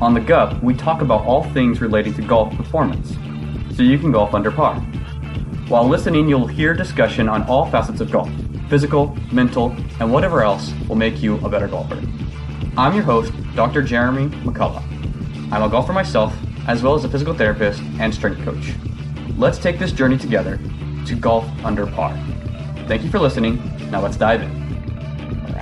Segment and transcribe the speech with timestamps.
[0.00, 3.14] on the GUP, we talk about all things relating to golf performance,
[3.76, 4.80] so you can golf under par.
[5.68, 8.30] While listening, you'll hear discussion on all facets of golf
[8.68, 12.02] physical, mental, and whatever else will make you a better golfer.
[12.76, 13.82] I'm your host, Dr.
[13.82, 14.82] Jeremy McCullough.
[15.52, 16.34] I'm a golfer myself,
[16.66, 18.72] as well as a physical therapist and strength coach.
[19.36, 20.58] Let's take this journey together
[21.06, 22.18] to golf under par.
[22.88, 23.62] Thank you for listening.
[23.90, 24.64] Now let's dive in.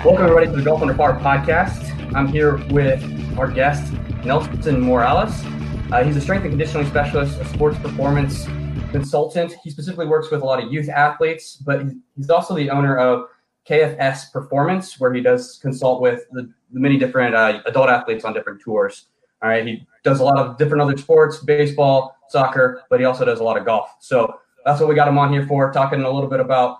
[0.04, 2.14] Welcome, everybody, to the Golf Under Par podcast.
[2.14, 3.02] I'm here with
[3.38, 3.92] our guest,
[4.24, 5.44] Nelson Morales.
[5.90, 8.46] Uh, he's a strength and conditioning specialist, a sports performance
[8.92, 9.54] consultant.
[9.64, 13.28] He specifically works with a lot of youth athletes, but he's also the owner of
[13.68, 18.32] KFS Performance, where he does consult with the, the many different uh, adult athletes on
[18.32, 19.06] different tours.
[19.42, 23.24] All right, he does a lot of different other sports, baseball, soccer, but he also
[23.24, 23.88] does a lot of golf.
[23.98, 26.78] So that's what we got him on here for, talking a little bit about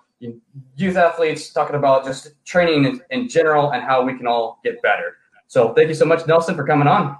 [0.77, 4.81] youth athletes, talking about just training in, in general and how we can all get
[4.81, 5.17] better.
[5.48, 7.17] So thank you so much, Nelson, for coming on.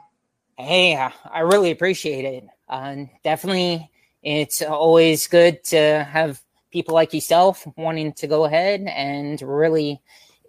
[0.59, 2.45] Hey, I really appreciate it.
[2.69, 3.91] Uh, definitely,
[4.23, 10.01] it's always good to have people like yourself wanting to go ahead and really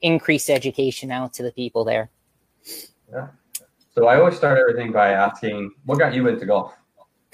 [0.02, 2.10] increase education out to the people there.
[3.12, 3.28] Yeah.
[3.95, 6.73] So I always start everything by asking, what got you into golf?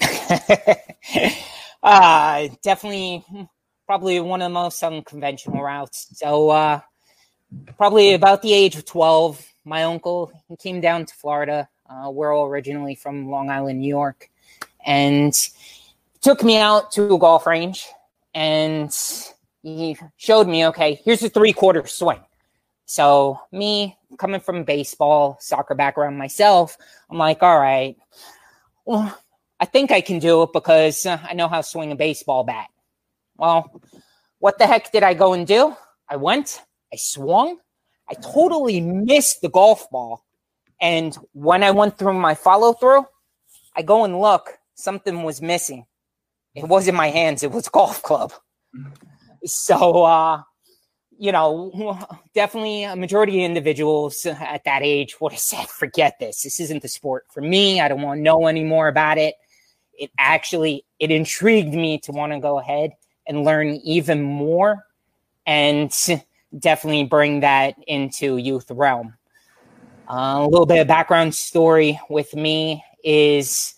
[1.82, 3.24] uh, definitely,
[3.86, 6.08] probably one of the most unconventional routes.
[6.12, 6.80] So, uh,
[7.76, 11.68] probably about the age of 12, my uncle he came down to Florida.
[11.90, 14.30] Uh, we're all originally from Long Island, New York,
[14.86, 15.34] and
[16.20, 17.88] took me out to a golf range
[18.32, 18.96] and
[19.62, 22.20] he showed me, okay, here's a three quarter swing.
[22.86, 26.76] So, me coming from baseball, soccer background myself,
[27.10, 27.96] I'm like, all right,
[28.84, 29.16] well,
[29.58, 32.68] I think I can do it because I know how to swing a baseball bat.
[33.36, 33.80] Well,
[34.38, 35.76] what the heck did I go and do?
[36.08, 36.62] I went,
[36.92, 37.58] I swung,
[38.08, 40.24] I totally missed the golf ball.
[40.80, 43.04] And when I went through my follow through,
[43.76, 45.86] I go and look, something was missing.
[46.54, 48.32] It wasn't my hands, it was golf club.
[49.44, 50.42] So, uh,
[51.18, 51.98] you know,
[52.34, 56.42] definitely a majority of individuals at that age would have said, forget this.
[56.42, 57.80] This isn't the sport for me.
[57.80, 59.34] I don't want to know any more about it.
[59.92, 62.92] It actually, it intrigued me to want to go ahead
[63.26, 64.82] and learn even more
[65.46, 65.94] and
[66.58, 69.14] definitely bring that into youth realm.
[70.10, 73.74] Uh, a little bit of background story with me is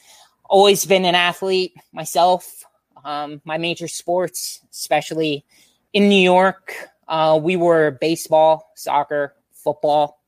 [0.49, 2.65] always been an athlete myself.
[3.05, 5.45] Um, my major sports, especially
[5.93, 6.75] in New York,
[7.07, 10.23] uh, we were baseball, soccer, football,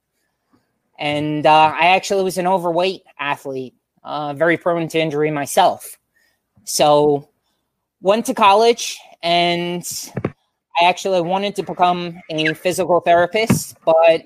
[0.98, 5.98] and uh, I actually was an overweight athlete, uh, very prone to injury myself.
[6.64, 7.30] So,
[8.02, 10.10] went to college, and
[10.78, 14.22] I actually wanted to become a physical therapist, but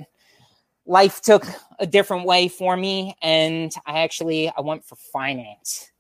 [0.89, 1.47] life took
[1.79, 5.93] a different way for me, and I actually I went for finance.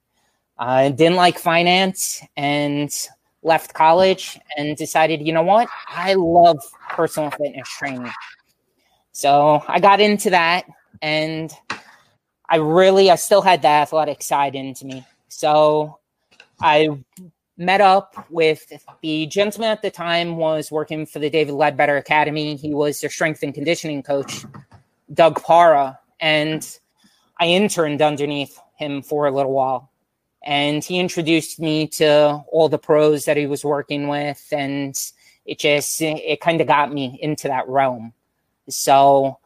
[0.59, 2.91] I didn't like finance and
[3.43, 5.69] left college and decided, you know what?
[5.89, 6.59] I love
[6.91, 8.11] personal fitness training.
[9.13, 10.65] So I got into that
[11.01, 11.53] and
[12.49, 15.07] I really I still had the athletic side into me.
[15.29, 15.99] So
[16.61, 16.89] I
[17.57, 18.73] met up with
[19.03, 22.57] the gentleman at the time was working for the David Leadbetter Academy.
[22.57, 24.45] He was their strength and conditioning coach,
[25.13, 26.79] Doug Para, and
[27.39, 29.91] I interned underneath him for a little while.
[30.45, 34.97] And he introduced me to all the pros that he was working with and
[35.45, 38.13] it just it kind of got me into that realm.
[38.69, 39.39] So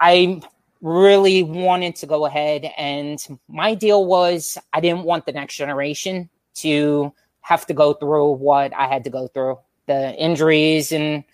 [0.00, 0.40] i
[0.80, 6.30] really wanted to go ahead and my deal was i didn't want the next generation
[6.54, 9.58] to have to go through what i had to go through
[9.88, 11.24] the injuries and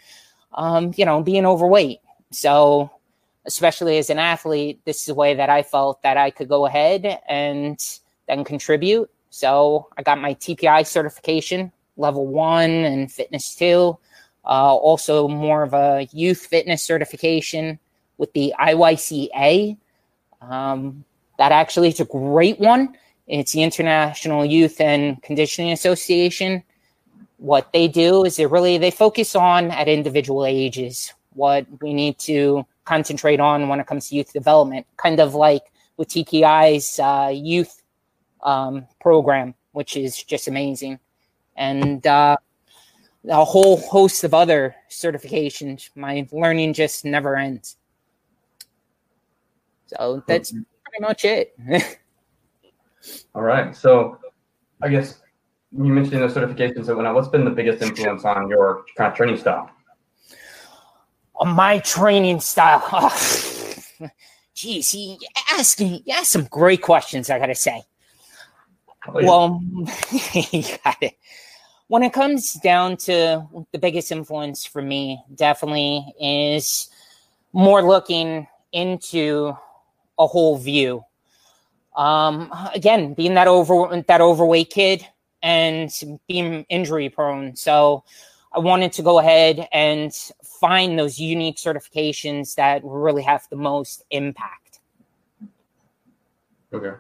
[0.55, 1.99] um, you know being overweight.
[2.31, 2.91] So
[3.47, 6.67] especially as an athlete this is a way that i felt that i could go
[6.67, 9.11] ahead and then contribute.
[9.31, 13.99] So I got my TPI certification, level one and fitness two.
[14.45, 17.79] Uh, also, more of a youth fitness certification
[18.19, 19.77] with the IYCA.
[20.43, 21.05] Um,
[21.39, 22.97] that actually is a great one.
[23.27, 26.63] It's the International Youth and Conditioning Association.
[27.39, 32.17] what they do is they really they focus on at individual ages what we need
[32.19, 35.63] to concentrate on when it comes to youth development, kind of like
[35.97, 37.83] with TPI's uh, youth
[38.43, 40.99] um, program, which is just amazing,
[41.57, 42.37] and uh,
[43.29, 45.91] a whole host of other certifications.
[45.95, 47.77] My learning just never ends.
[49.87, 51.57] So that's pretty much it.
[53.35, 53.75] All right.
[53.77, 54.19] So
[54.83, 55.21] I guess
[55.73, 56.87] you mentioned the certifications.
[56.87, 59.71] So what's been the biggest influence on your kind of training style?
[61.37, 62.83] On my training style.
[64.01, 64.11] Oh,
[64.55, 65.19] geez, he
[65.51, 67.83] asked me he asked some great questions, I gotta say.
[69.09, 69.27] Oh, yeah.
[69.27, 69.63] Well,
[70.85, 71.17] got it.
[71.89, 76.89] When it comes down to the biggest influence for me, definitely is
[77.53, 79.57] more looking into
[80.19, 81.05] a whole view.
[81.97, 85.07] Um, again, being that over that overweight kid
[85.43, 85.91] and
[86.27, 88.03] being injury prone, so
[88.55, 90.13] I wanted to go ahead and
[90.61, 94.81] find those unique certifications that really have the most impact.
[96.73, 96.97] Okay.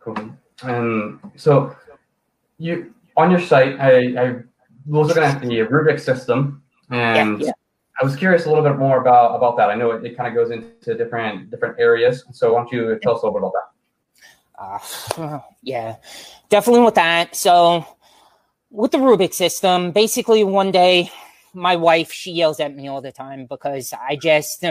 [0.00, 0.30] Cool.
[0.62, 1.76] And so
[2.58, 4.42] you on your site, I, I
[4.86, 7.52] was looking at the Rubik system, and Yeah, yeah.
[8.00, 9.70] I was curious a little bit more about about that.
[9.70, 12.24] I know it, it kind of goes into different different areas.
[12.32, 13.76] So why don't you tell us a little bit about that?
[14.58, 15.96] Uh, yeah,
[16.48, 17.34] definitely with that.
[17.34, 17.84] So,
[18.70, 21.10] with the Rubik system, basically one day,
[21.54, 24.64] my wife she yells at me all the time because I just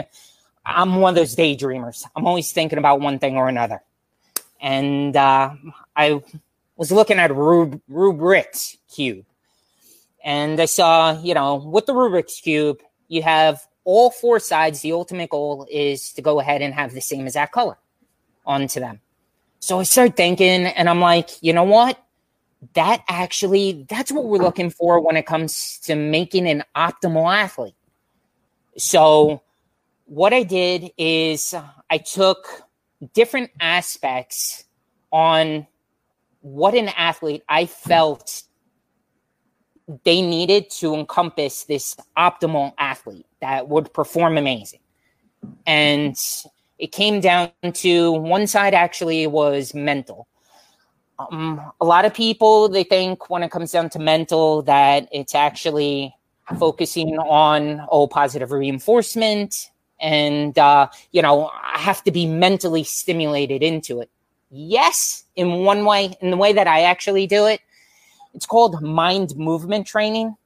[0.64, 2.04] I'm one of those daydreamers.
[2.14, 3.82] I'm always thinking about one thing or another,
[4.60, 5.50] and uh,
[5.94, 6.22] I
[6.76, 9.26] was looking at Rub- Rubik's cube,
[10.24, 14.80] and I saw you know with the Rubik's cube you have all four sides.
[14.80, 17.78] The ultimate goal is to go ahead and have the same exact color
[18.44, 19.00] onto them.
[19.58, 21.98] So I started thinking, and I'm like, you know what?
[22.74, 27.74] That actually, that's what we're looking for when it comes to making an optimal athlete.
[28.78, 29.42] So
[30.06, 31.54] what I did is
[31.90, 32.62] I took
[33.14, 34.64] different aspects
[35.12, 35.66] on
[36.40, 38.42] what an athlete I felt
[40.04, 44.80] they needed to encompass this optimal athlete that would perform amazing.
[45.66, 46.16] And
[46.78, 50.26] it came down to one side actually was mental.
[51.18, 55.34] Um, a lot of people they think when it comes down to mental that it's
[55.34, 56.14] actually
[56.58, 59.70] focusing on oh positive reinforcement
[60.00, 64.10] and uh, you know I have to be mentally stimulated into it.
[64.50, 67.60] Yes, in one way, in the way that I actually do it,
[68.34, 70.36] it's called mind movement training.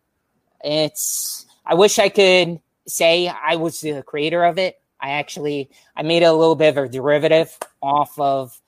[0.63, 4.81] It's I wish I could say I was the creator of it.
[5.01, 8.61] I actually I made a little bit of a derivative off of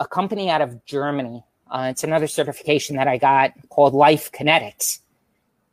[0.00, 1.44] a company out of Germany.
[1.70, 5.00] Uh, it's another certification that I got called Life Kinetics,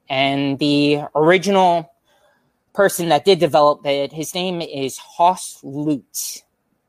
[0.10, 1.92] and the original
[2.74, 6.44] person that did develop it, his name is Horst Lutz.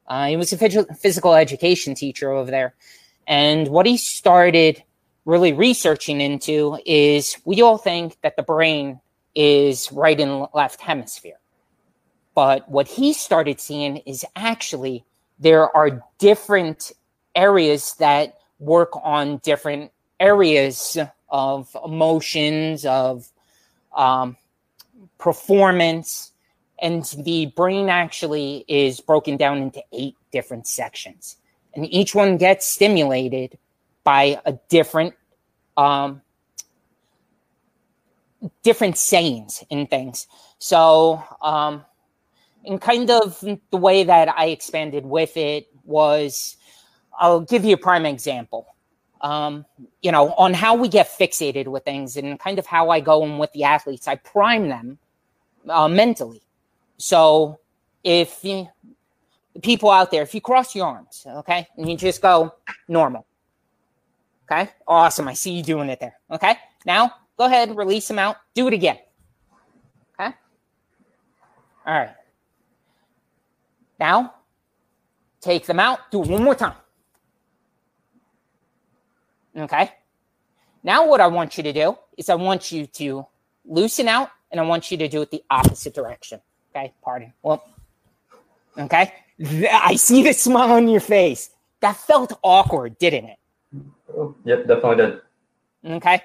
[0.07, 2.75] Uh, he was a phys- physical education teacher over there,
[3.27, 4.83] and what he started
[5.25, 9.01] really researching into is we all think that the brain
[9.35, 11.39] is right and left hemisphere.
[12.35, 15.05] But what he started seeing is actually
[15.39, 16.93] there are different
[17.35, 19.91] areas that work on different
[20.21, 20.99] areas
[21.29, 23.29] of emotions, of
[23.97, 24.37] um,
[25.19, 26.33] performance.
[26.81, 31.37] And the brain actually is broken down into eight different sections.
[31.75, 33.59] And each one gets stimulated
[34.05, 35.15] by a different
[35.77, 36.21] um,
[38.63, 40.27] different sayings and things.
[40.59, 41.85] So, um,
[42.65, 46.57] and kind of the way that I expanded with it was,
[47.19, 48.67] I'll give you a prime example.
[49.21, 49.65] Um,
[50.01, 53.39] you know, on how we get fixated with things and kind of how I go
[53.39, 54.99] with the athletes, I prime them
[55.69, 56.43] uh, mentally.
[56.97, 57.61] So,
[58.03, 58.69] if you,
[59.55, 62.53] the people out there, if you cross your arms, okay, and you just go
[62.89, 63.25] normal,
[64.53, 64.71] Okay.
[64.87, 65.29] Awesome.
[65.29, 66.19] I see you doing it there.
[66.31, 66.57] Okay.
[66.85, 68.37] Now go ahead, release them out.
[68.55, 68.99] Do it again.
[70.21, 70.35] Okay.
[71.87, 72.15] All right.
[73.99, 74.35] Now
[75.41, 76.11] take them out.
[76.11, 76.75] Do it one more time.
[79.57, 79.91] Okay.
[80.83, 83.27] Now what I want you to do is I want you to
[83.65, 86.41] loosen out and I want you to do it the opposite direction.
[86.75, 86.93] Okay.
[87.03, 87.33] Pardon.
[87.43, 87.65] Well,
[88.79, 89.13] okay.
[89.73, 91.51] I see the smile on your face.
[91.81, 93.39] That felt awkward, didn't it?
[94.17, 95.21] Oh, yep, definitely did.
[95.97, 96.23] Okay.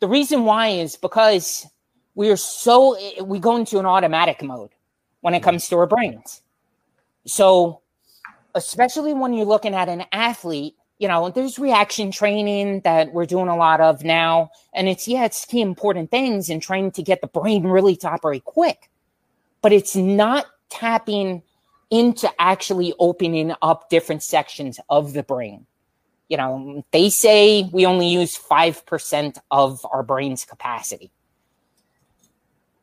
[0.00, 1.66] The reason why is because
[2.14, 4.70] we are so, we go into an automatic mode
[5.20, 6.42] when it comes to our brains.
[7.26, 7.80] So,
[8.54, 13.48] especially when you're looking at an athlete, you know, there's reaction training that we're doing
[13.48, 14.52] a lot of now.
[14.72, 18.08] And it's, yeah, it's key important things and trying to get the brain really to
[18.08, 18.88] operate quick.
[19.62, 21.42] But it's not tapping
[21.90, 25.66] into actually opening up different sections of the brain.
[26.28, 31.10] You know, they say we only use 5% of our brain's capacity.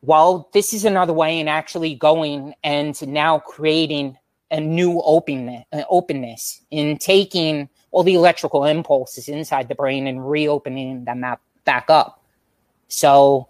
[0.02, 4.18] Well, this is another way in actually going and now creating
[4.50, 10.28] a new openness, uh, openness in taking all the electrical impulses inside the brain and
[10.28, 11.24] reopening them
[11.64, 12.22] back up.
[12.88, 13.48] So,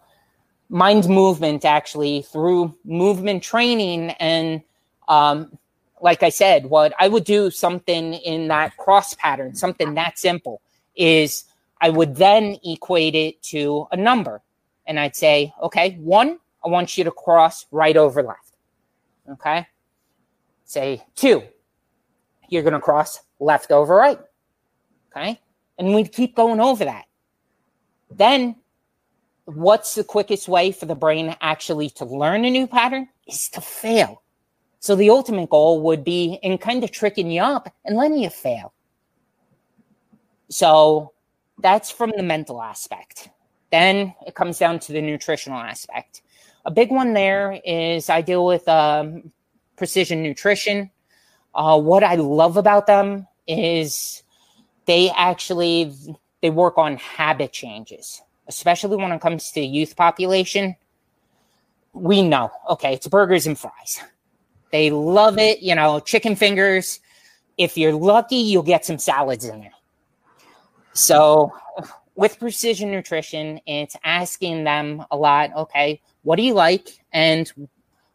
[0.69, 4.63] mind movement actually through movement training and
[5.09, 5.59] um,
[6.01, 10.63] like I said, what I would do something in that cross pattern, something that simple,
[10.97, 11.45] is
[11.81, 14.43] I would then equate it to a number.
[14.87, 18.57] And I'd say, okay, one, I want you to cross right over left.
[19.31, 19.67] Okay.
[20.65, 21.43] Say two,
[22.49, 24.19] you're going to cross left over right.
[25.11, 25.41] Okay.
[25.79, 27.07] And we'd keep going over that.
[28.11, 28.57] Then,
[29.45, 33.09] what's the quickest way for the brain actually to learn a new pattern?
[33.27, 34.23] Is to fail.
[34.81, 38.31] So the ultimate goal would be in kind of tricking you up and letting you
[38.31, 38.73] fail.
[40.49, 41.13] So
[41.59, 43.29] that's from the mental aspect.
[43.71, 46.23] Then it comes down to the nutritional aspect.
[46.65, 49.31] A big one there is I deal with um,
[49.77, 50.91] precision nutrition.
[51.55, 54.23] Uh, what I love about them is
[54.91, 55.95] they actually
[56.43, 60.75] they work on habit changes, especially when it comes to youth population.
[61.93, 64.01] We know, okay, it's burgers and fries.
[64.73, 66.99] They love it, you know, chicken fingers.
[67.57, 69.71] If you're lucky, you'll get some salads in there.
[70.93, 71.53] So,
[72.17, 77.53] with precision nutrition, it's asking them a lot, okay, what do you like and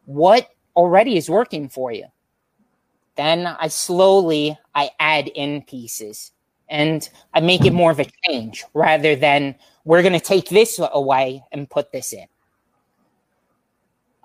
[0.04, 2.08] what already is working for you?
[3.16, 6.34] Then I slowly I add in pieces
[6.70, 10.80] and I make it more of a change rather than we're going to take this
[10.80, 12.26] away and put this in.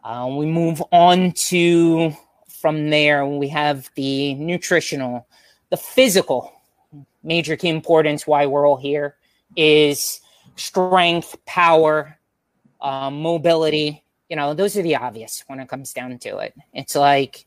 [0.02, 2.12] Uh, we move on to
[2.48, 3.26] from there.
[3.26, 5.26] We have the nutritional,
[5.68, 6.52] the physical,
[7.22, 9.16] major key importance why we're all here
[9.56, 10.20] is
[10.56, 12.18] strength, power,
[12.80, 14.04] uh, mobility.
[14.28, 16.54] You know, those are the obvious when it comes down to it.
[16.72, 17.44] It's like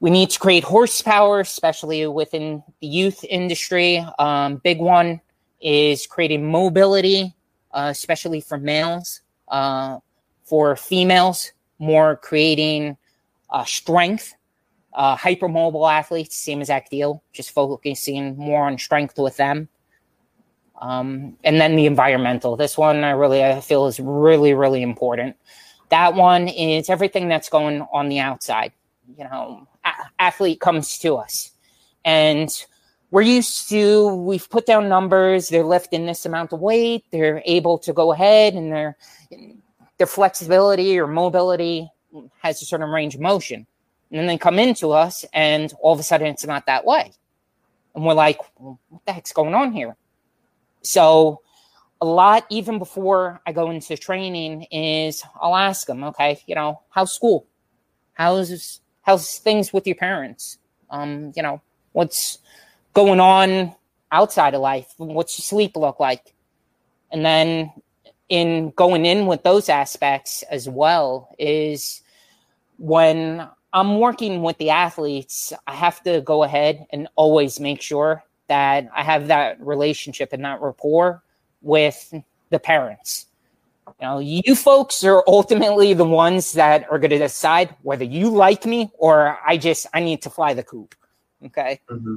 [0.00, 4.04] we need to create horsepower, especially within the youth industry.
[4.18, 5.20] Um, big one
[5.60, 7.34] is creating mobility,
[7.72, 9.22] uh, especially for males.
[9.48, 9.98] Uh,
[10.46, 12.96] for females, more creating
[13.50, 14.34] uh, strength.
[14.94, 19.68] Uh, hypermobile athletes, same exact deal, just focusing more on strength with them.
[20.80, 22.56] Um, and then the environmental.
[22.56, 25.36] This one I really I feel is really really important.
[25.90, 28.72] That one is everything that's going on the outside.
[29.18, 29.68] You know,
[30.18, 31.52] athlete comes to us,
[32.04, 32.50] and
[33.10, 35.48] we're used to we've put down numbers.
[35.48, 37.04] They're lifting this amount of weight.
[37.10, 38.96] They're able to go ahead, and their
[39.98, 41.90] their flexibility or mobility
[42.42, 43.66] has a certain range of motion.
[44.10, 47.12] And then they come into us, and all of a sudden it's not that way.
[47.94, 49.96] And we're like, well, what the heck's going on here?
[50.82, 51.40] So,
[52.00, 56.82] a lot, even before I go into training, is I'll ask them, okay, you know,
[56.90, 57.46] how's school?
[58.12, 60.58] How's how's things with your parents?
[60.90, 62.38] Um, you know, what's
[62.92, 63.74] going on
[64.10, 64.92] outside of life?
[64.98, 66.34] What's your sleep look like?
[67.12, 67.72] And then
[68.28, 72.02] in going in with those aspects as well is
[72.78, 78.24] when I'm working with the athletes, I have to go ahead and always make sure
[78.48, 81.22] that I have that relationship and that rapport
[81.62, 82.12] with
[82.50, 83.26] the parents.
[83.86, 88.28] You know, you folks are ultimately the ones that are going to decide whether you
[88.28, 90.94] like me or I just I need to fly the coop.
[91.44, 91.80] Okay.
[91.88, 92.16] Mm-hmm.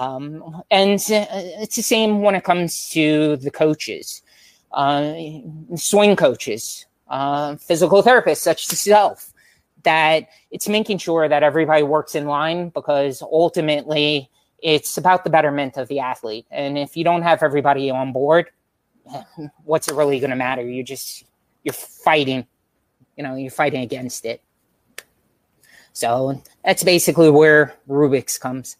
[0.00, 4.22] Um, and it's the same when it comes to the coaches,
[4.72, 5.14] uh,
[5.74, 9.32] swing coaches, uh, physical therapists such as yourself
[9.82, 14.30] that it's making sure that everybody works in line because ultimately
[14.62, 16.46] it's about the betterment of the athlete.
[16.50, 18.50] And if you don't have everybody on board,
[19.64, 20.62] what's it really going to matter?
[20.62, 21.24] You just
[21.62, 22.46] you're fighting,
[23.16, 24.42] you know, you're fighting against it.
[25.92, 28.76] So that's basically where Rubik's comes.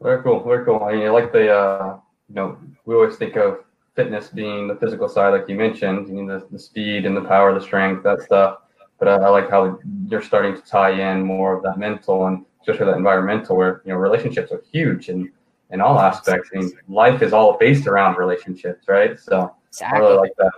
[0.00, 0.44] Very cool.
[0.44, 0.82] Very cool.
[0.82, 1.98] I, like the, uh,
[2.28, 3.64] you know, we always think of
[3.96, 7.20] fitness being the physical side, like you mentioned, you know, the, the speed and the
[7.22, 8.60] power, the strength, that stuff
[8.98, 12.44] but I, I, like how you're starting to tie in more of that mental and
[12.60, 15.30] especially that environmental where you know relationships are huge and
[15.70, 16.50] in all aspects.
[16.54, 19.18] I mean, life is all based around relationships, right?
[19.18, 19.98] So exactly.
[19.98, 20.52] I really like that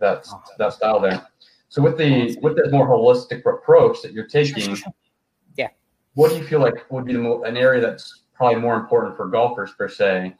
[0.00, 0.26] that
[0.58, 1.26] that style there.
[1.68, 4.76] So with the with this more holistic approach that you're taking,
[5.56, 5.68] yeah,
[6.14, 9.16] what do you feel like would be the mo- an area that's probably more important
[9.16, 10.34] for golfers per se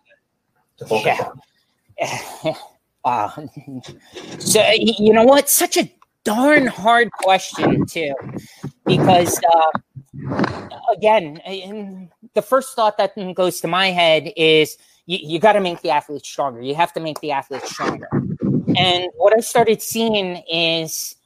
[0.78, 1.30] to focus yeah.
[2.46, 2.54] on?
[3.04, 3.28] Uh,
[4.38, 5.50] so you know what?
[5.50, 5.92] Such a
[6.24, 8.14] darn hard question too,
[8.86, 9.78] because uh,
[10.92, 15.82] again, the first thought that goes to my head is you, you got to make
[15.82, 16.60] the athlete stronger.
[16.62, 18.08] You have to make the athlete stronger.
[18.76, 21.16] And what I started seeing is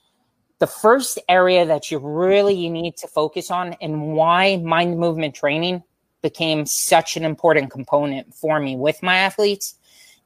[0.58, 5.34] the first area that you really you need to focus on and why mind movement
[5.34, 5.82] training
[6.20, 9.76] became such an important component for me with my athletes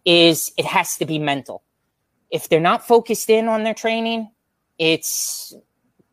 [0.05, 1.63] is it has to be mental.
[2.31, 4.31] If they're not focused in on their training,
[4.79, 5.55] it's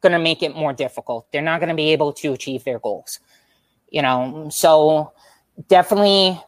[0.02, 1.32] going to make it more difficult.
[1.32, 3.20] They're not going to be able to achieve their goals.
[3.90, 5.14] You know, so
[5.68, 6.40] definitely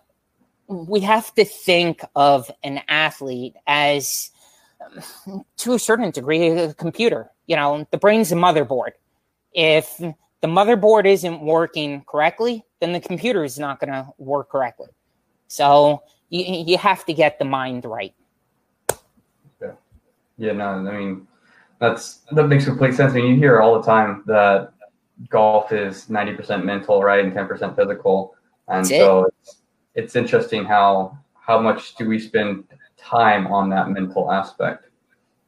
[0.67, 4.31] we have to think of an athlete as
[5.57, 7.85] to a certain degree a computer you know?
[7.91, 8.91] The brain's a motherboard.
[9.53, 14.87] If the motherboard isn't working correctly then the computer is not going to work correctly.
[15.47, 18.15] So you, you have to get the mind right.
[19.61, 19.73] Yeah.
[20.37, 21.27] Yeah no i mean
[21.81, 24.71] that's that makes complete sense I mean you hear all the time that
[25.29, 28.33] golf is 90% mental right and 10% physical
[28.69, 29.33] and that's so it.
[29.41, 29.61] it's,
[29.95, 32.63] it's interesting how how much do we spend
[32.97, 34.85] time on that mental aspect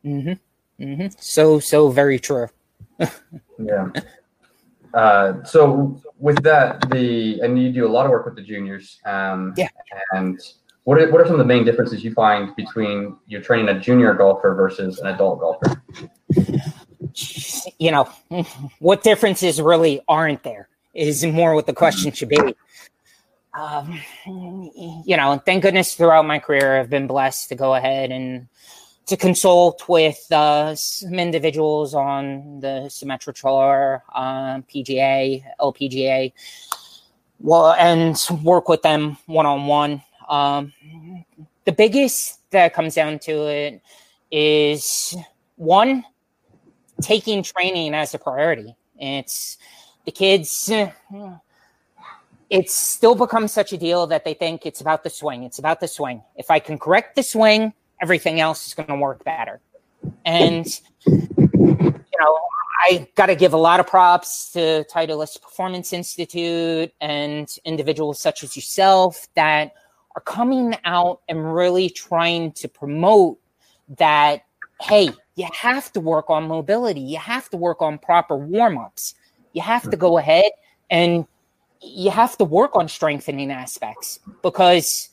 [0.04, 0.34] mm-hmm.
[0.80, 1.08] Mm-hmm.
[1.18, 2.48] So so very true.
[3.00, 3.90] yeah.
[4.94, 9.00] Uh, so with that, the and you do a lot of work with the juniors.
[9.06, 9.70] Um, yeah.
[10.12, 10.40] And
[10.84, 13.80] what are, what are some of the main differences you find between you training a
[13.80, 15.82] junior golfer versus an adult golfer?
[17.78, 18.04] You know,
[18.80, 22.56] what differences really aren't there is more what the question should be.
[23.54, 24.02] Um,
[25.06, 28.48] you know, thank goodness throughout my career, I've been blessed to go ahead and
[29.06, 36.32] to consult with uh, some individuals on the Symetra Tour, um, PGA, LPGA,
[37.40, 40.02] well, and work with them one on one.
[40.30, 40.74] Um,
[41.66, 43.82] the biggest that comes down to it
[44.32, 45.16] is
[45.56, 46.04] one,
[47.02, 48.76] taking training as a priority.
[49.00, 49.58] It's
[50.06, 50.72] the kids.
[52.50, 55.44] It's still become such a deal that they think it's about the swing.
[55.44, 56.22] It's about the swing.
[56.36, 59.60] If I can correct the swing, everything else is going to work better.
[60.26, 60.68] And,
[61.06, 61.20] you
[62.20, 62.38] know,
[62.86, 68.44] I got to give a lot of props to Titleist Performance Institute and individuals such
[68.44, 69.74] as yourself that
[70.16, 73.40] are coming out and really trying to promote
[73.98, 74.44] that,
[74.82, 77.02] hey, you have to work on mobility.
[77.02, 79.16] You have to work on proper warm ups.
[79.54, 79.98] You have to hmm.
[79.98, 80.52] go ahead
[80.90, 81.26] and
[81.82, 85.10] you have to work on strengthening aspects because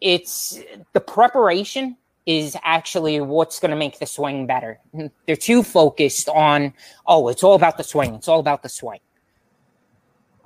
[0.00, 0.60] it's
[0.92, 4.78] the preparation is actually what's going to make the swing better.
[5.26, 6.72] They're too focused on,
[7.06, 8.14] oh, it's all about the swing.
[8.14, 9.00] It's all about the swing.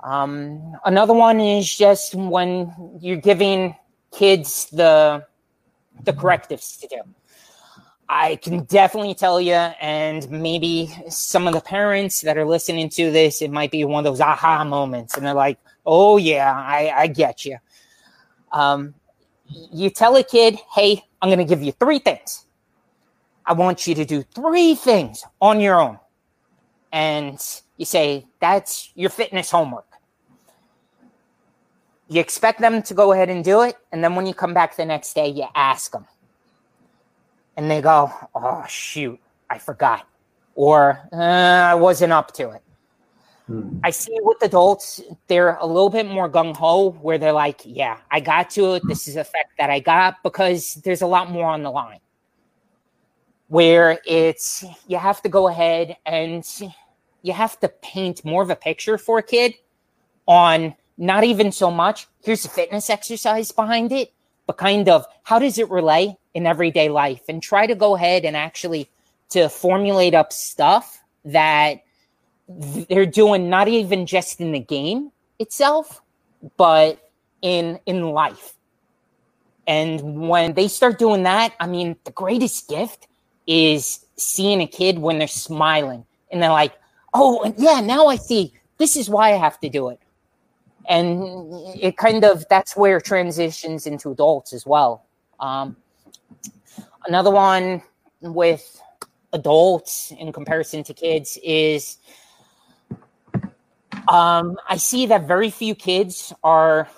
[0.01, 3.75] Um, another one is just when you're giving
[4.11, 5.25] kids the
[6.03, 7.01] the correctives to do.
[8.07, 13.11] I can definitely tell you, and maybe some of the parents that are listening to
[13.11, 16.93] this, it might be one of those aha moments, and they're like, "Oh yeah, I,
[16.95, 17.57] I get you."
[18.51, 18.95] Um,
[19.71, 22.45] you tell a kid, "Hey, I'm going to give you three things.
[23.45, 25.99] I want you to do three things on your own.
[26.91, 27.39] And
[27.77, 29.88] you say, that's your fitness homework.
[32.09, 33.77] You expect them to go ahead and do it.
[33.91, 36.05] And then when you come back the next day, you ask them.
[37.55, 39.19] And they go, oh, shoot,
[39.49, 40.07] I forgot.
[40.55, 42.63] Or uh, I wasn't up to it.
[43.45, 43.79] Hmm.
[43.83, 47.97] I see with adults, they're a little bit more gung ho, where they're like, "Yeah,
[48.11, 48.83] I got to it.
[48.87, 51.99] This is effect that I got," because there's a lot more on the line.
[53.47, 56.45] Where it's you have to go ahead and
[57.23, 59.55] you have to paint more of a picture for a kid
[60.27, 64.13] on not even so much here's a fitness exercise behind it,
[64.45, 68.25] but kind of how does it relay in everyday life, and try to go ahead
[68.25, 68.89] and actually
[69.31, 71.81] to formulate up stuff that
[72.47, 76.01] they're doing not even just in the game itself,
[76.57, 78.55] but in in life.
[79.67, 83.07] And when they start doing that, I mean, the greatest gift
[83.47, 86.73] is seeing a kid when they're smiling and they're like,
[87.13, 88.53] "Oh, yeah, now I see.
[88.77, 89.99] This is why I have to do it."
[90.89, 95.05] And it kind of that's where transitions into adults as well.
[95.39, 95.77] Um,
[97.05, 97.81] another one
[98.21, 98.81] with
[99.31, 101.97] adults in comparison to kids is
[104.07, 106.89] um, I see that very few kids are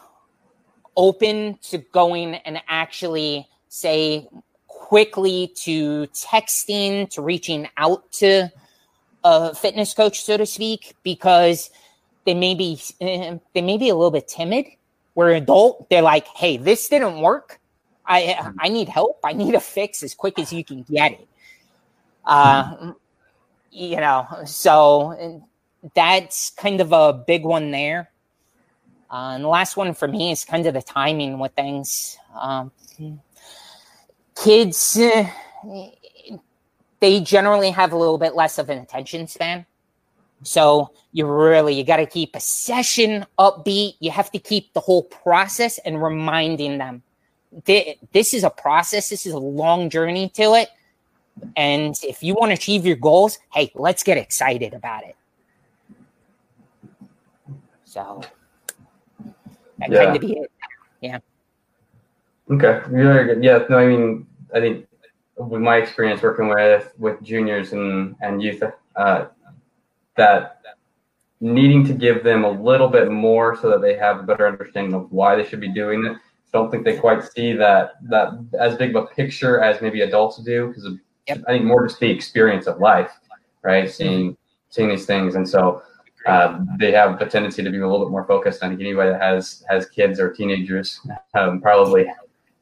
[0.96, 4.28] open to going and actually say
[4.68, 8.52] quickly to texting to reaching out to
[9.24, 11.70] a fitness coach so to speak because
[12.26, 14.66] they may be they may be a little bit timid
[15.14, 17.60] Where an adult, they're like, "Hey, this didn't work.
[18.06, 19.20] I I need help.
[19.24, 21.28] I need a fix as quick as you can get it."
[22.26, 22.94] Uh,
[23.72, 25.42] you know, so
[25.96, 28.12] that's kind of a big one there.
[29.10, 32.18] Uh, and the last one for me is kind of the timing with things.
[32.40, 32.72] Um,
[34.36, 35.28] kids, uh,
[37.00, 39.66] they generally have a little bit less of an attention span.
[40.44, 43.94] So you really you got to keep a session upbeat.
[44.00, 47.04] You have to keep the whole process and reminding them
[47.66, 49.10] this is a process.
[49.10, 50.70] This is a long journey to it.
[51.56, 55.16] And if you want to achieve your goals, hey, let's get excited about it.
[57.84, 58.22] So
[59.80, 60.04] that Yeah.
[60.06, 60.52] kind of be it.
[61.02, 61.20] Yeah.
[62.50, 62.82] Okay.
[63.42, 63.66] Yeah.
[63.70, 64.88] No, I mean, I think
[65.38, 68.64] with my experience working with with juniors and and youth,
[68.96, 69.26] uh,
[70.18, 70.62] that
[71.40, 74.94] needing to give them a little bit more so that they have a better understanding
[74.94, 76.12] of why they should be doing it.
[76.14, 80.02] I don't think they quite see that that as big of a picture as maybe
[80.02, 80.86] adults do because
[81.28, 81.44] Yep.
[81.48, 83.12] I think more just the experience of life,
[83.64, 83.90] right?
[83.90, 84.38] Seeing
[84.70, 85.84] seeing these things, and so
[86.26, 88.64] uh, they have a tendency to be a little bit more focused.
[88.64, 91.00] I think anybody that has has kids or teenagers
[91.34, 92.06] um, probably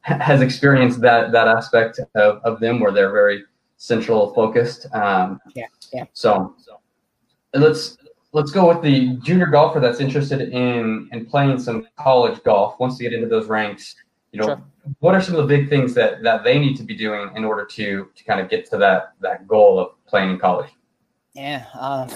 [0.02, 3.44] has experienced that that aspect of, of them where they're very
[3.76, 4.86] central focused.
[4.94, 6.04] Um, Yeah, yeah.
[6.12, 6.79] So and
[7.54, 7.96] let's
[8.32, 12.78] let's go with the junior golfer that's interested in in playing some college golf.
[12.78, 13.96] Wants to get into those ranks.
[14.32, 14.62] You know, Sure.
[15.00, 17.44] what are some of the big things that that they need to be doing in
[17.44, 20.70] order to to kind of get to that that goal of playing in college?
[21.34, 21.64] Yeah.
[21.78, 22.08] Um,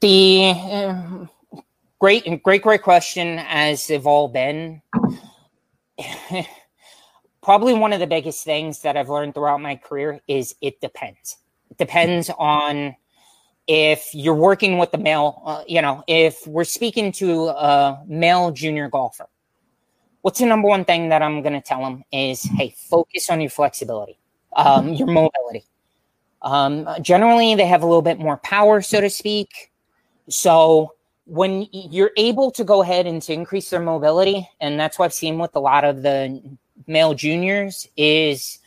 [0.00, 1.30] the um,
[1.98, 4.82] great, great, great question, as they've all been.
[7.42, 11.38] Probably one of the biggest things that I've learned throughout my career is it depends.
[11.70, 12.94] It depends on
[13.74, 18.50] if you're working with the male, uh, you know, if we're speaking to a male
[18.50, 19.26] junior golfer,
[20.20, 23.40] what's the number one thing that I'm going to tell them is, hey, focus on
[23.40, 24.18] your flexibility,
[24.54, 25.64] um, your mobility.
[26.42, 29.72] Um, generally, they have a little bit more power, so to speak.
[30.28, 30.92] So
[31.24, 35.14] when you're able to go ahead and to increase their mobility, and that's what I've
[35.14, 36.42] seen with a lot of the
[36.86, 38.58] male juniors, is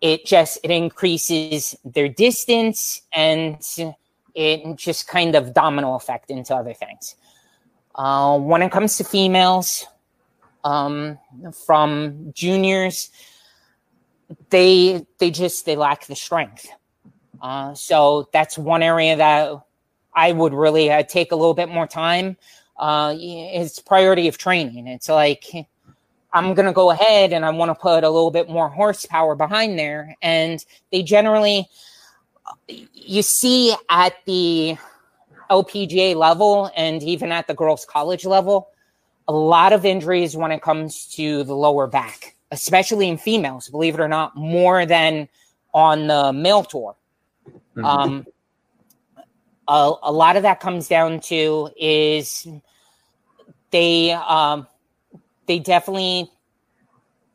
[0.00, 3.62] it just it increases their distance and
[4.34, 7.16] it just kind of domino effect into other things.
[7.94, 9.86] Uh, when it comes to females,
[10.64, 11.18] um,
[11.66, 13.10] from juniors,
[14.50, 16.68] they they just they lack the strength.
[17.40, 19.52] Uh, so that's one area that
[20.14, 22.36] I would really uh, take a little bit more time.
[22.78, 24.86] Uh, it's priority of training.
[24.86, 25.46] It's like
[26.32, 29.78] I'm to go ahead and I want to put a little bit more horsepower behind
[29.78, 30.16] there.
[30.22, 31.68] And they generally,
[32.68, 34.76] you see at the
[35.50, 38.68] LPGA level and even at the girls' college level,
[39.28, 43.94] a lot of injuries when it comes to the lower back, especially in females, believe
[43.94, 45.28] it or not, more than
[45.74, 46.96] on the male tour.
[47.82, 48.26] Um,
[49.68, 52.46] a, a lot of that comes down to is
[53.70, 54.66] they um,
[55.46, 56.30] they definitely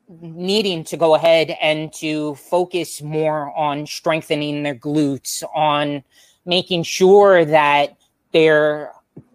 [0.10, 6.04] needing to go ahead and to focus more on strengthening their glutes, on
[6.46, 7.98] making sure that
[8.32, 8.94] their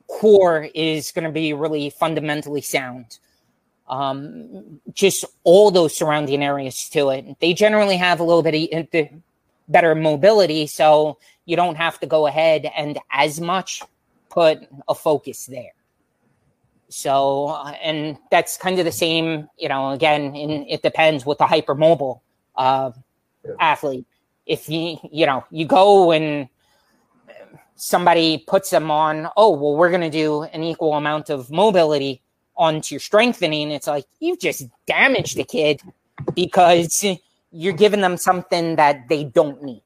[0.08, 3.18] core is going to be really fundamentally sound.
[3.88, 7.38] Um, just all those surrounding areas to it.
[7.40, 9.08] They generally have a little bit of
[9.68, 13.82] better mobility, so you don't have to go ahead and as much
[14.30, 15.72] put a focus there.
[16.92, 21.38] So, uh, and that's kind of the same, you know, again, in, it depends with
[21.38, 22.20] the hypermobile
[22.57, 22.92] uh,
[23.59, 24.05] athlete.
[24.44, 26.48] If you, you know, you go and
[27.76, 32.20] somebody puts them on, oh, well, we're going to do an equal amount of mobility
[32.57, 33.70] onto your strengthening.
[33.70, 35.81] It's like you've just damaged the kid
[36.35, 37.05] because
[37.50, 39.83] you're giving them something that they don't need.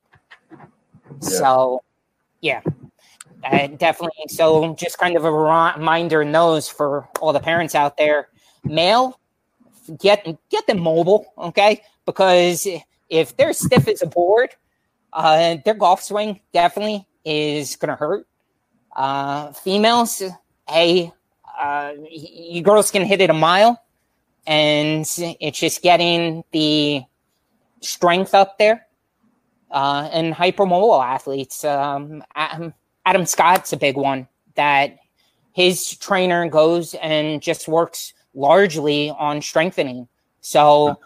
[1.20, 1.82] So,
[2.40, 2.62] yeah,
[3.42, 4.24] definitely.
[4.28, 8.28] So, just kind of a reminder in those for all the parents out there.
[8.64, 9.18] Male,
[9.98, 11.82] get get them mobile, okay?
[12.04, 12.66] Because
[13.08, 14.50] if they're stiff as a board,
[15.12, 18.26] uh, their golf swing definitely is to hurt.
[18.94, 20.22] Uh, females,
[20.68, 21.12] hey,
[21.58, 23.82] uh, you girls can hit it a mile,
[24.46, 25.06] and
[25.40, 27.02] it's just getting the
[27.80, 28.86] strength up there.
[29.70, 32.22] Uh, and hypermobile athletes, um,
[33.06, 34.98] Adam, Scott's a big one that
[35.52, 40.08] his trainer goes and just works largely on strengthening.
[40.40, 40.98] So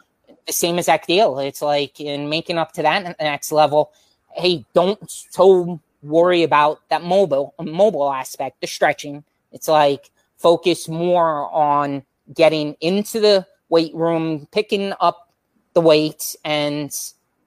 [0.46, 1.38] the same exact deal.
[1.38, 3.92] It's like in making up to that next level.
[4.32, 9.22] Hey, don't so worry about that mobile mobile aspect, the stretching.
[9.52, 12.02] It's like focus more on
[12.34, 15.32] getting into the weight room, picking up
[15.74, 16.90] the weights, and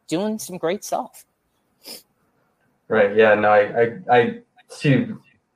[0.07, 1.25] doing some great stuff.
[2.93, 3.15] Right.
[3.15, 3.33] Yeah.
[3.33, 5.07] No, I, I, I see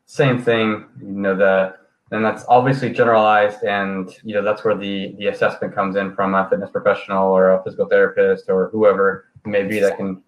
[0.07, 0.85] same thing.
[0.99, 1.75] You know, the
[2.09, 6.33] and that's obviously generalized, and you know that's where the the assessment comes in from
[6.33, 10.23] a fitness professional or a physical therapist or whoever may be that can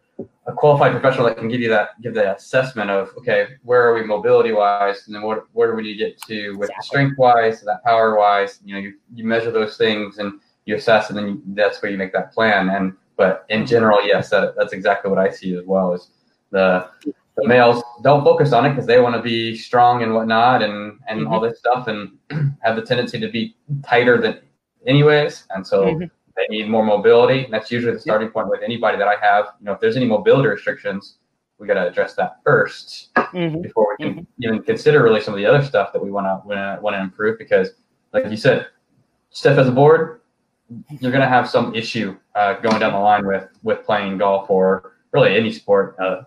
[0.45, 3.95] a qualified professional that can give you that give that assessment of okay where are
[3.95, 6.86] we mobility wise and then what where do we need to get to with exactly.
[6.86, 11.10] strength wise that power wise you know you, you measure those things and you assess
[11.10, 14.54] and then you, that's where you make that plan and but in general yes that,
[14.58, 16.12] that's exactly what i see as well is
[16.51, 16.89] the
[17.41, 20.99] the males don't focus on it because they want to be strong and whatnot and
[21.07, 21.33] and mm-hmm.
[21.33, 22.12] all this stuff and
[22.62, 24.39] have the tendency to be tighter than
[24.88, 26.05] anyways and so mm-hmm.
[26.35, 29.45] they need more mobility and that's usually the starting point with anybody that i have
[29.59, 31.17] you know if there's any mobility restrictions
[31.57, 33.62] we got to address that 1st mm-hmm.
[33.62, 34.43] before we can mm-hmm.
[34.43, 37.38] even consider really some of the other stuff that we want to want to improve
[37.38, 37.71] because
[38.13, 38.67] like you said
[39.29, 40.21] steph as a board
[40.99, 44.49] you're going to have some issue uh, going down the line with with playing golf
[44.49, 46.21] or really any sport uh,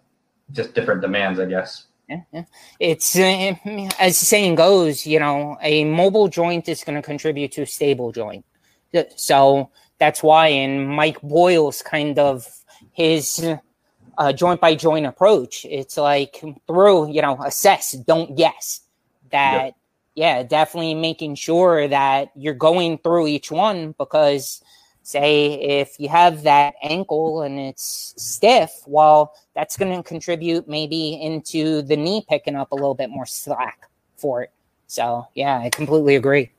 [0.53, 1.87] just different demands, I guess.
[2.09, 2.45] Yeah, yeah.
[2.79, 3.55] It's uh,
[3.99, 7.67] as the saying goes, you know, a mobile joint is going to contribute to a
[7.67, 8.45] stable joint.
[9.17, 12.47] So that's why in Mike Boyle's kind of
[12.93, 13.47] his
[14.19, 18.81] uh, joint by joint approach, it's like through, you know, assess, don't guess.
[19.31, 19.75] That,
[20.15, 24.63] yeah, definitely making sure that you're going through each one because
[25.03, 31.21] say if you have that ankle and it's stiff, well, that's going to contribute maybe
[31.21, 34.53] into the knee picking up a little bit more slack for it.
[34.87, 36.51] So, yeah, I completely agree.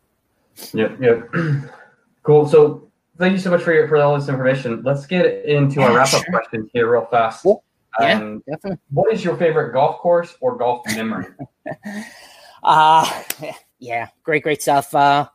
[0.74, 1.34] Yep, yep.
[2.24, 2.48] cool.
[2.48, 4.82] So, thank you so much for your, for all this information.
[4.84, 6.32] Let's get into yeah, our wrap up sure.
[6.32, 7.44] questions here real fast.
[7.44, 7.64] Cool.
[8.00, 8.80] Yeah, um, definitely.
[8.90, 11.28] What is your favorite golf course or golf memory?
[12.64, 13.24] uh
[13.80, 14.94] yeah, great, great stuff.
[14.96, 15.28] Uh,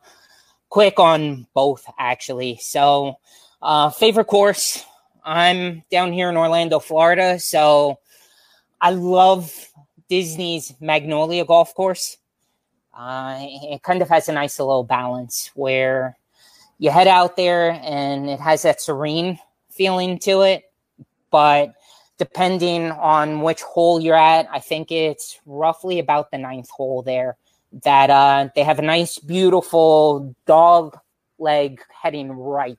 [0.69, 2.59] quick on both actually.
[2.61, 3.15] So,
[3.61, 4.85] uh, favorite course.
[5.23, 7.99] I'm down here in Orlando, Florida, so
[8.79, 9.53] I love
[10.07, 12.17] Disney's Magnolia Golf Course.
[12.93, 16.17] Uh, it kind of has a nice little balance where
[16.79, 19.37] you head out there and it has that serene
[19.69, 20.63] feeling to it,
[21.29, 21.73] but
[22.17, 27.37] depending on which hole you're at, I think it's roughly about the ninth hole there
[27.83, 30.97] that uh, they have a nice, beautiful dog
[31.37, 32.77] leg heading right.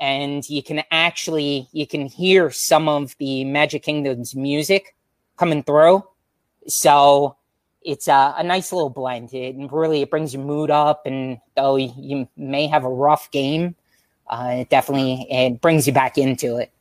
[0.00, 4.94] And you can actually you can hear some of the Magic Kingdom's music
[5.36, 6.04] coming through.
[6.66, 7.36] So
[7.82, 9.32] it's a, a nice little blend.
[9.32, 13.76] It really it brings your mood up, and though you may have a rough game,
[14.28, 16.72] uh, it definitely it brings you back into it.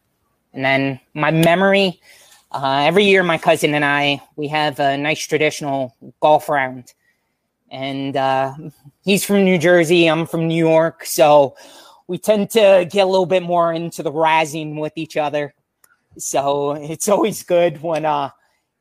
[0.54, 2.00] And then my memory,
[2.52, 6.94] uh, every year my cousin and I we have a nice traditional golf round
[7.74, 8.54] and uh,
[9.04, 10.06] he's from New Jersey.
[10.06, 11.56] I'm from New York, so
[12.08, 15.56] we tend to get a little bit more into the razzing with each other.
[16.18, 18.30] So it's always good when uh,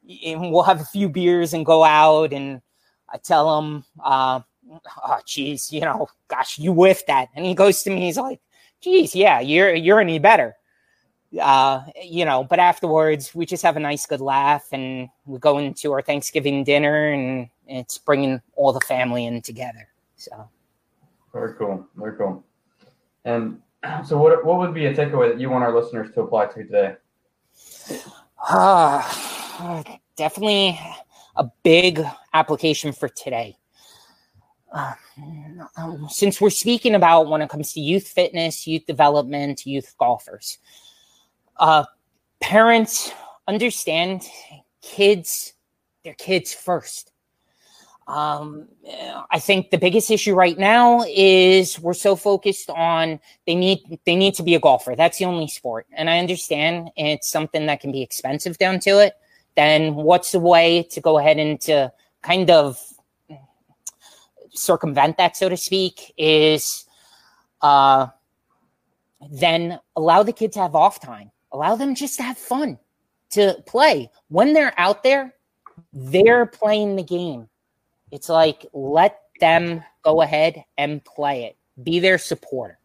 [0.04, 2.60] we'll have a few beers and go out, and
[3.08, 4.40] I tell him, uh,
[5.02, 8.40] "Oh, geez, you know, gosh, you whiffed that," and he goes to me, he's like,
[8.82, 10.54] "Geez, yeah, you're you're any better."
[11.40, 15.58] Uh, you know, but afterwards we just have a nice, good laugh, and we go
[15.58, 19.88] into our Thanksgiving dinner, and it's bringing all the family in together.
[20.16, 20.48] So
[21.32, 22.44] very cool, very cool.
[23.24, 23.60] And
[24.04, 26.64] so, what what would be a takeaway that you want our listeners to apply to
[26.64, 26.96] today?
[28.48, 29.82] Uh,
[30.16, 30.78] definitely
[31.36, 32.02] a big
[32.34, 33.56] application for today.
[34.72, 34.94] Uh,
[36.08, 40.58] since we're speaking about when it comes to youth fitness, youth development, youth golfers,
[41.58, 41.84] uh,
[42.40, 43.12] parents
[43.46, 44.26] understand
[44.82, 45.54] kids,
[46.04, 47.12] their kids first.
[48.08, 48.68] Um,
[49.30, 54.16] I think the biggest issue right now is we're so focused on they need they
[54.16, 54.96] need to be a golfer.
[54.96, 58.98] That's the only sport, and I understand it's something that can be expensive down to
[58.98, 59.14] it.
[59.54, 62.80] Then what's the way to go ahead and to kind of
[64.50, 66.86] circumvent that, so to speak, is
[67.62, 68.08] uh,
[69.30, 72.78] then allow the kid to have off time allow them just to have fun
[73.30, 74.10] to play.
[74.28, 75.34] When they're out there,
[75.92, 77.48] they're playing the game.
[78.10, 81.56] It's like let them go ahead and play it.
[81.82, 82.78] Be their supporter.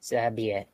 [0.00, 0.68] So that'd be it.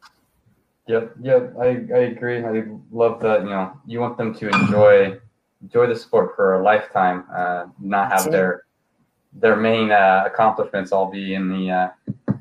[0.87, 2.43] Yep, yep, I, I agree.
[2.43, 3.43] I love that.
[3.43, 5.19] You know, you want them to enjoy
[5.62, 8.64] enjoy the sport for a lifetime, uh, not have their
[9.35, 11.88] their main uh, accomplishments all be in the uh,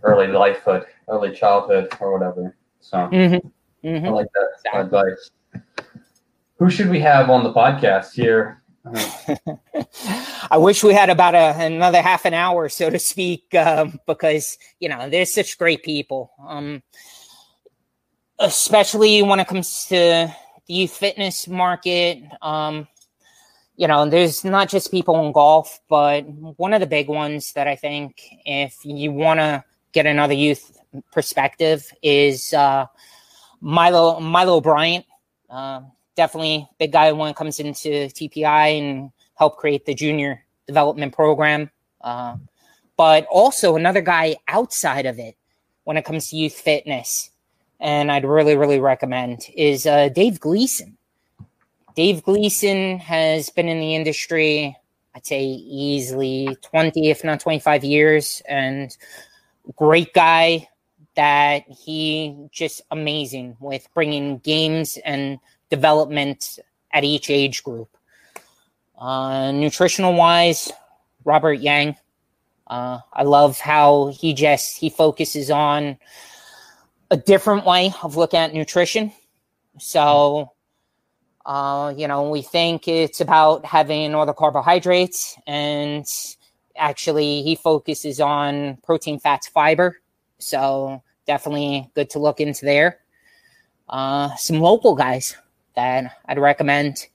[0.04, 2.56] early lifehood, early childhood, or whatever.
[2.80, 3.88] So mm-hmm.
[3.88, 4.06] Mm-hmm.
[4.06, 4.82] I like that exactly.
[4.82, 5.32] advice.
[6.60, 8.64] Who should we have on the podcast here
[10.52, 14.58] I wish we had about a, another half an hour, so to speak, um, because
[14.80, 16.84] you know there's such great people, um,
[18.40, 20.34] especially when it comes to the
[20.68, 22.24] youth fitness market.
[22.42, 22.88] Um,
[23.76, 26.22] you know, there's not just people in golf, but
[26.58, 30.77] one of the big ones that I think, if you want to get another youth
[31.12, 32.86] perspective, is uh,
[33.62, 35.06] Milo Milo Bryant.
[35.50, 35.82] Uh,
[36.16, 41.70] definitely big guy when it comes into TPI and help create the junior development program.
[42.02, 42.38] Uh,
[42.98, 45.36] but also another guy outside of it
[45.84, 47.30] when it comes to youth fitness,
[47.80, 50.98] and I'd really, really recommend is uh, Dave Gleason.
[51.96, 54.76] Dave Gleason has been in the industry,
[55.16, 58.96] I'd say easily 20, if not 25 years, and
[59.76, 60.68] great guy
[61.18, 66.60] that he just amazing with bringing games and development
[66.94, 67.90] at each age group.
[68.98, 70.72] Uh, nutritional wise,
[71.26, 71.98] Robert Yang.
[72.68, 75.98] Uh, I love how he just he focuses on
[77.10, 79.12] a different way of looking at nutrition.
[79.80, 80.52] So,
[81.46, 86.06] uh, you know, we think it's about having all the carbohydrates, and
[86.76, 89.98] actually, he focuses on protein, fats, fiber.
[90.40, 93.00] So, definitely good to look into there.
[93.88, 95.36] Uh, some local guys
[95.76, 97.06] that I'd recommend.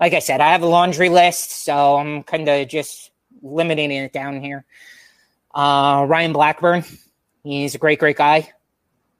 [0.00, 3.10] Like I said, I have a laundry list, so I'm kind of just
[3.42, 4.64] limiting it down here.
[5.54, 6.84] Uh, Ryan Blackburn,
[7.44, 8.52] he's a great, great guy.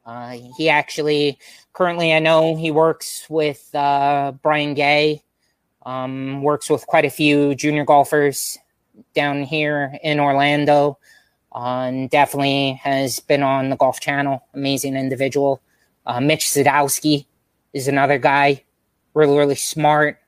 [0.05, 1.39] Uh, he actually
[1.73, 5.23] currently, I know he works with uh, Brian Gay,
[5.85, 8.59] um, works with quite a few junior golfers
[9.15, 10.99] down here in Orlando,
[11.57, 14.45] uh, and definitely has been on the Golf Channel.
[14.53, 15.63] Amazing individual.
[16.05, 17.25] Uh, Mitch Sadowski
[17.73, 18.63] is another guy
[19.15, 20.19] really, really smart.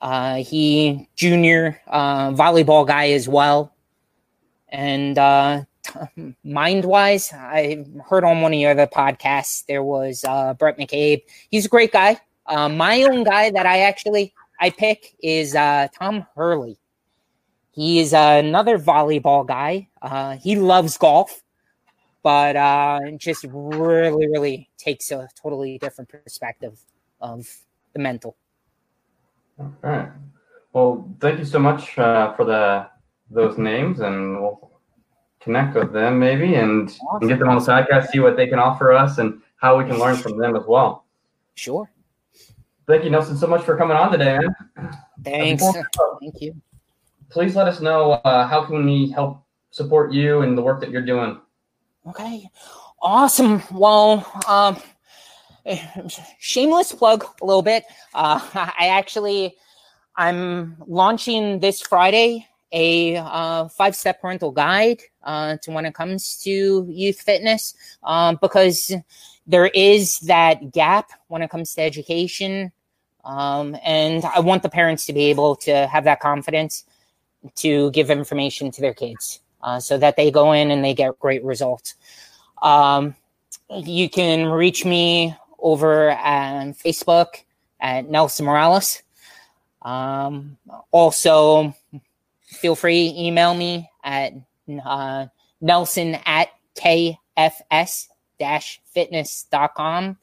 [0.00, 3.74] Uh, he junior uh, volleyball guy as well.
[4.70, 10.24] And uh, t- mind wise, I heard on one of your other podcasts there was
[10.26, 11.22] uh, Brett McCabe.
[11.50, 12.18] He's a great guy.
[12.46, 16.78] Uh, my own guy that I actually I pick is uh, Tom Hurley.
[17.74, 19.88] He is another volleyball guy.
[20.00, 21.42] Uh, he loves golf,
[22.22, 26.78] but uh, just really, really takes a totally different perspective
[27.20, 27.48] of
[27.92, 28.36] the mental.
[29.58, 30.08] All right.
[30.72, 32.86] Well, thank you so much uh, for the
[33.30, 34.70] those names, and we'll
[35.40, 37.22] connect with them maybe and, awesome.
[37.22, 39.84] and get them on the podcast, see what they can offer us, and how we
[39.84, 41.06] can learn from them as well.
[41.56, 41.90] Sure.
[42.86, 44.96] Thank you, Nelson, so much for coming on today, man.
[45.24, 45.64] Thanks.
[46.20, 46.54] Thank you.
[47.30, 50.90] Please let us know uh, how can we help support you and the work that
[50.90, 51.40] you're doing.
[52.08, 52.48] Okay.
[53.02, 53.60] Awesome.
[53.72, 54.80] Well, um,
[56.38, 57.84] shameless plug a little bit.
[58.14, 59.56] Uh, I actually
[60.16, 66.40] I'm launching this Friday a uh, five step parental guide uh, to when it comes
[66.42, 68.92] to youth fitness um, because
[69.46, 72.72] there is that gap when it comes to education.
[73.24, 76.84] Um, and I want the parents to be able to have that confidence
[77.56, 81.18] to give information to their kids uh, so that they go in and they get
[81.18, 81.94] great results.
[82.62, 83.14] Um,
[83.70, 87.42] you can reach me over on Facebook
[87.80, 89.02] at Nelson Morales.
[89.82, 90.56] Um,
[90.90, 91.74] also,
[92.42, 94.32] feel free email me at
[94.84, 95.26] uh,
[95.60, 98.08] Nelson at KFS
[98.92, 100.16] fitness.com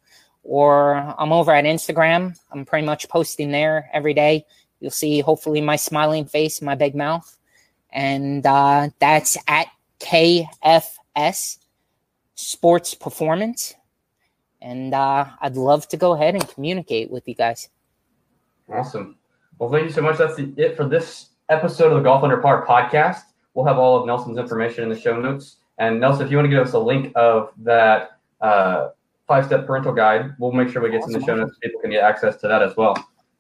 [0.44, 2.38] or I'm over at Instagram.
[2.52, 4.46] I'm pretty much posting there every day.
[4.82, 7.38] You'll see hopefully my smiling face, my big mouth.
[7.92, 9.68] And uh, that's at
[10.00, 11.58] KFS
[12.36, 13.76] Sports Performance
[14.62, 17.70] and uh, I'd love to go ahead and communicate with you guys.
[18.72, 19.18] Awesome.
[19.58, 20.18] Well, thank you so much.
[20.18, 23.22] That's the, it for this episode of the Golf Under Par podcast.
[23.54, 25.58] We'll have all of Nelson's information in the show notes.
[25.78, 28.90] And Nelson, if you want to give us a link of that uh,
[29.28, 31.16] five-step parental guide, we'll make sure we get awesome.
[31.16, 32.96] in the show notes so people can get access to that as well.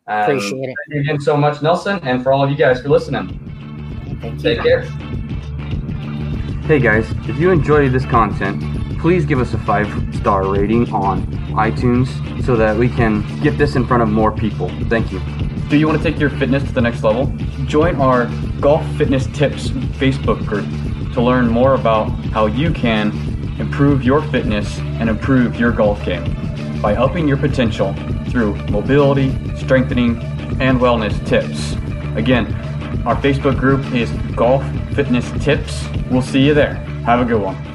[0.07, 0.75] And Appreciate it.
[0.89, 3.27] Thank you again so much, Nelson, and for all of you guys for listening.
[4.21, 4.39] Thank you.
[4.39, 4.81] Take care.
[6.65, 11.25] Hey guys, if you enjoyed this content, please give us a five star rating on
[11.53, 12.07] iTunes
[12.45, 14.69] so that we can get this in front of more people.
[14.89, 15.19] Thank you.
[15.69, 17.27] Do you want to take your fitness to the next level?
[17.65, 18.25] Join our
[18.59, 20.65] Golf Fitness Tips Facebook group
[21.13, 23.11] to learn more about how you can
[23.59, 26.23] improve your fitness and improve your golf game
[26.81, 27.93] by upping your potential
[28.31, 30.17] through mobility, strengthening,
[30.61, 31.73] and wellness tips.
[32.15, 32.53] Again,
[33.05, 34.63] our Facebook group is Golf
[34.95, 35.85] Fitness Tips.
[36.09, 36.75] We'll see you there.
[37.05, 37.70] Have a good one.